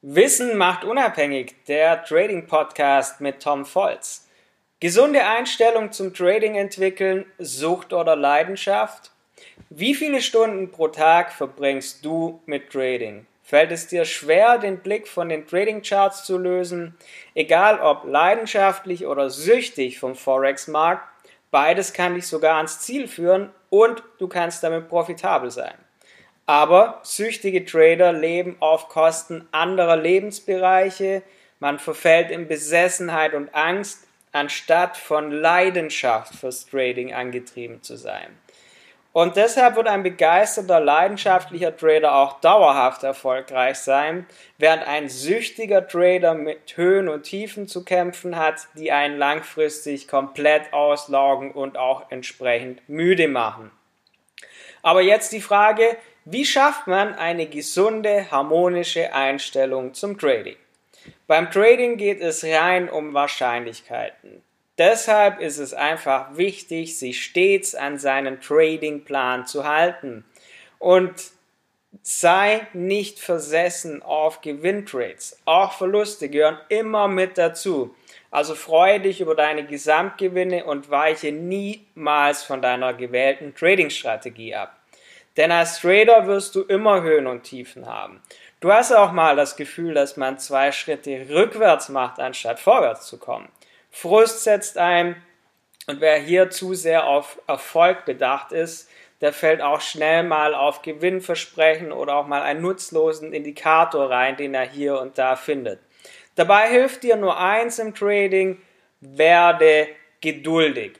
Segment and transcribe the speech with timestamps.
[0.00, 4.28] Wissen macht unabhängig, der Trading Podcast mit Tom Volz.
[4.78, 9.10] Gesunde Einstellung zum Trading entwickeln, Sucht oder Leidenschaft?
[9.70, 13.26] Wie viele Stunden pro Tag verbringst du mit Trading?
[13.42, 16.96] Fällt es dir schwer, den Blick von den Trading Charts zu lösen?
[17.34, 21.02] Egal ob leidenschaftlich oder süchtig vom Forex-Markt,
[21.50, 25.74] beides kann dich sogar ans Ziel führen und du kannst damit profitabel sein.
[26.48, 31.22] Aber süchtige Trader leben auf Kosten anderer Lebensbereiche,
[31.60, 38.28] man verfällt in Besessenheit und Angst, anstatt von Leidenschaft fürs Trading angetrieben zu sein.
[39.12, 44.26] Und deshalb wird ein begeisterter, leidenschaftlicher Trader auch dauerhaft erfolgreich sein,
[44.56, 50.72] während ein süchtiger Trader mit Höhen und Tiefen zu kämpfen hat, die einen langfristig komplett
[50.72, 53.70] auslaugen und auch entsprechend müde machen.
[54.82, 55.96] Aber jetzt die Frage,
[56.30, 60.56] wie schafft man eine gesunde, harmonische Einstellung zum Trading?
[61.26, 64.42] Beim Trading geht es rein um Wahrscheinlichkeiten.
[64.76, 70.26] Deshalb ist es einfach wichtig, sich stets an seinen Tradingplan zu halten
[70.78, 71.14] und
[72.02, 75.40] sei nicht versessen auf Gewinntrades.
[75.46, 77.94] Auch Verluste gehören immer mit dazu.
[78.30, 84.77] Also freue dich über deine Gesamtgewinne und weiche niemals von deiner gewählten Trading-Strategie ab.
[85.38, 88.20] Denn als Trader wirst du immer Höhen und Tiefen haben.
[88.60, 93.18] Du hast auch mal das Gefühl, dass man zwei Schritte rückwärts macht, anstatt vorwärts zu
[93.18, 93.48] kommen.
[93.90, 95.16] Frust setzt ein
[95.86, 100.82] und wer hier zu sehr auf Erfolg bedacht ist, der fällt auch schnell mal auf
[100.82, 105.80] Gewinnversprechen oder auch mal einen nutzlosen Indikator rein, den er hier und da findet.
[106.34, 108.60] Dabei hilft dir nur eins im Trading,
[109.00, 109.86] werde
[110.20, 110.98] geduldig.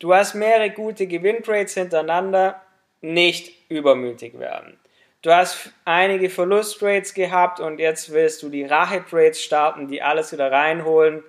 [0.00, 2.60] Du hast mehrere gute Gewinntrades hintereinander,
[3.00, 4.78] nicht übermütig werden.
[5.22, 10.50] Du hast einige Verlusttrades gehabt und jetzt willst du die Rache-Trades starten, die alles wieder
[10.50, 11.22] reinholen.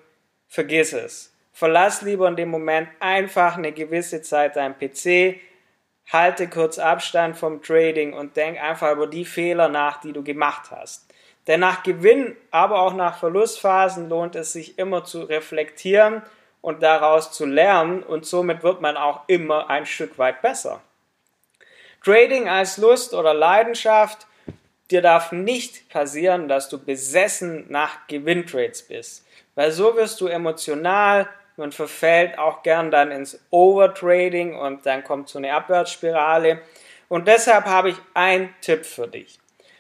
[0.48, 1.34] Vergiss es.
[1.52, 5.40] Verlass lieber in dem Moment einfach eine gewisse Zeit dein PC,
[6.12, 10.72] halte kurz Abstand vom Trading und denk einfach über die Fehler nach, die du gemacht
[10.72, 11.08] hast.
[11.48, 16.22] Denn nach Gewinn, aber auch nach Verlustphasen lohnt es sich immer zu reflektieren
[16.62, 20.81] und daraus zu lernen und somit wird man auch immer ein Stück weit besser.
[22.03, 24.25] Trading als Lust oder Leidenschaft,
[24.89, 29.25] dir darf nicht passieren, dass du besessen nach Gewinntrades bist,
[29.56, 35.29] weil so wirst du emotional, man verfällt auch gern dann ins Overtrading und dann kommt
[35.29, 36.62] so eine Abwärtsspirale.
[37.07, 39.38] Und deshalb habe ich einen Tipp für dich.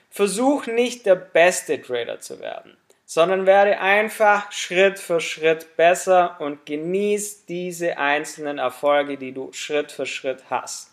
[0.09, 6.65] Versuch nicht der beste Trader zu werden, sondern werde einfach Schritt für Schritt besser und
[6.65, 10.90] genieß diese einzelnen Erfolge, die du Schritt für Schritt hast.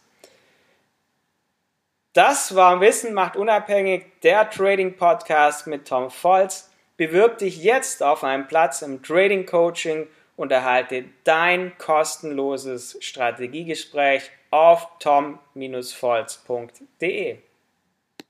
[2.18, 6.68] Das war Wissen macht unabhängig, der Trading Podcast mit Tom Volz.
[6.96, 14.88] Bewirb dich jetzt auf einen Platz im Trading Coaching und erhalte dein kostenloses Strategiegespräch auf
[14.98, 15.78] tom-volz.de.